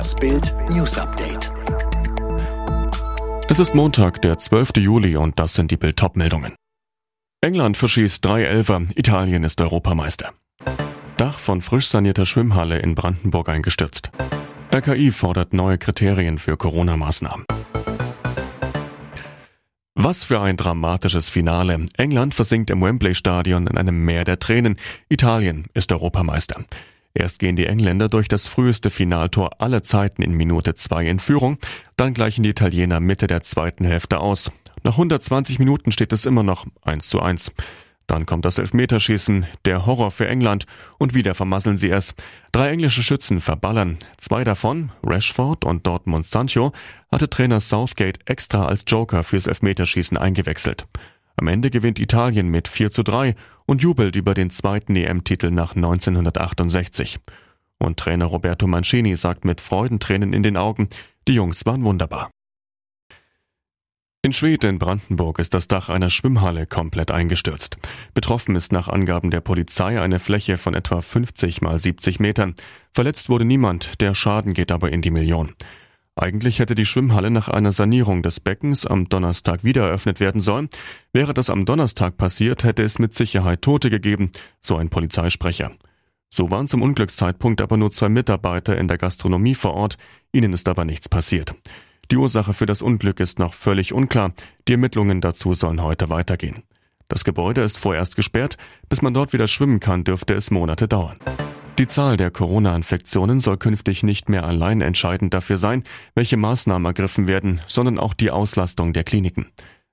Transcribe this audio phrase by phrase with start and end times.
[0.00, 1.52] Das Bild News Update.
[3.50, 4.78] Es ist Montag, der 12.
[4.78, 6.54] Juli und das sind die Bild top meldungen
[7.42, 10.32] England verschießt drei Elfer, Italien ist Europameister.
[11.18, 14.10] Dach von frisch sanierter Schwimmhalle in Brandenburg eingestürzt.
[14.72, 17.44] RKI fordert neue Kriterien für Corona-Maßnahmen.
[19.96, 21.84] Was für ein dramatisches Finale.
[21.98, 24.76] England versinkt im Wembley-Stadion in einem Meer der Tränen.
[25.10, 26.64] Italien ist Europameister.
[27.12, 31.58] Erst gehen die Engländer durch das früheste Finaltor aller Zeiten in Minute 2 in Führung,
[31.96, 34.52] dann gleichen die Italiener Mitte der zweiten Hälfte aus.
[34.84, 37.52] Nach 120 Minuten steht es immer noch 1 zu 1.
[38.06, 40.66] Dann kommt das Elfmeterschießen, der Horror für England
[40.98, 42.14] und wieder vermasseln sie es.
[42.50, 43.98] Drei englische Schützen verballern.
[44.16, 46.72] Zwei davon, Rashford und Dortmund Sancho,
[47.12, 50.86] hatte Trainer Southgate extra als Joker fürs Elfmeterschießen eingewechselt.
[51.36, 53.34] Am Ende gewinnt Italien mit 4 zu 3
[53.66, 57.18] und jubelt über den zweiten EM-Titel nach 1968.
[57.78, 60.88] Und Trainer Roberto Mancini sagt mit Freudentränen in den Augen,
[61.26, 62.30] die Jungs waren wunderbar.
[64.22, 67.78] In Schwedt in Brandenburg ist das Dach einer Schwimmhalle komplett eingestürzt.
[68.12, 72.54] Betroffen ist nach Angaben der Polizei eine Fläche von etwa 50 mal 70 Metern.
[72.92, 75.54] Verletzt wurde niemand, der Schaden geht aber in die Million.
[76.16, 80.68] Eigentlich hätte die Schwimmhalle nach einer Sanierung des Beckens am Donnerstag wieder eröffnet werden sollen.
[81.12, 84.30] Wäre das am Donnerstag passiert, hätte es mit Sicherheit Tote gegeben,
[84.60, 85.72] so ein Polizeisprecher.
[86.28, 89.96] So waren zum Unglückszeitpunkt aber nur zwei Mitarbeiter in der Gastronomie vor Ort,
[90.32, 91.54] ihnen ist aber nichts passiert.
[92.10, 94.32] Die Ursache für das Unglück ist noch völlig unklar.
[94.66, 96.64] Die Ermittlungen dazu sollen heute weitergehen.
[97.08, 98.56] Das Gebäude ist vorerst gesperrt.
[98.88, 101.18] Bis man dort wieder schwimmen kann, dürfte es Monate dauern.
[101.80, 105.82] Die Zahl der Corona-Infektionen soll künftig nicht mehr allein entscheidend dafür sein,
[106.14, 109.46] welche Maßnahmen ergriffen werden, sondern auch die Auslastung der Kliniken.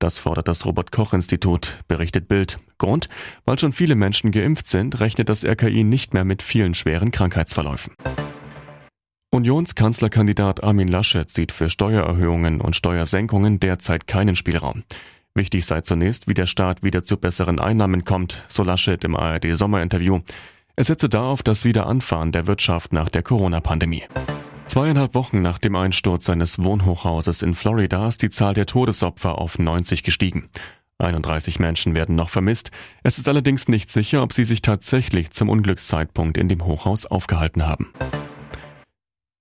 [0.00, 2.56] Das fordert das Robert Koch Institut, berichtet Bild.
[2.78, 3.08] Grund,
[3.44, 7.94] weil schon viele Menschen geimpft sind, rechnet das RKI nicht mehr mit vielen schweren Krankheitsverläufen.
[9.30, 14.82] Unionskanzlerkandidat Armin Laschet sieht für Steuererhöhungen und Steuersenkungen derzeit keinen Spielraum.
[15.36, 20.22] Wichtig sei zunächst, wie der Staat wieder zu besseren Einnahmen kommt, so Laschet im ARD-Sommerinterview.
[20.78, 24.04] Er setze darauf das Wiederanfahren der Wirtschaft nach der Corona-Pandemie.
[24.68, 29.58] Zweieinhalb Wochen nach dem Einsturz seines Wohnhochhauses in Florida ist die Zahl der Todesopfer auf
[29.58, 30.48] 90 gestiegen.
[30.98, 32.70] 31 Menschen werden noch vermisst.
[33.02, 37.66] Es ist allerdings nicht sicher, ob sie sich tatsächlich zum Unglückszeitpunkt in dem Hochhaus aufgehalten
[37.66, 37.92] haben.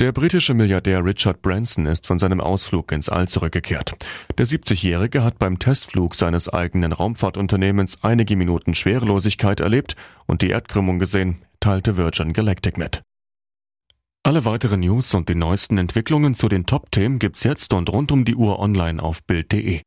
[0.00, 3.94] Der britische Milliardär Richard Branson ist von seinem Ausflug ins All zurückgekehrt.
[4.36, 9.94] Der 70-Jährige hat beim Testflug seines eigenen Raumfahrtunternehmens einige Minuten Schwerelosigkeit erlebt
[10.26, 13.02] und die Erdkrümmung gesehen, teilte Virgin Galactic mit.
[14.24, 18.24] Alle weiteren News und die neuesten Entwicklungen zu den Top-Themen gibt's jetzt und rund um
[18.24, 19.82] die Uhr online auf Bild.de.